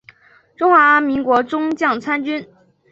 [0.57, 2.49] 中华民国中将参军。